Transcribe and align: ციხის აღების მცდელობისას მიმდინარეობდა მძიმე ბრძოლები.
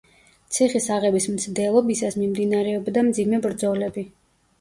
ციხის 0.55 0.85
აღების 0.93 1.27
მცდელობისას 1.33 2.17
მიმდინარეობდა 2.21 3.05
მძიმე 3.11 3.41
ბრძოლები. 3.45 4.07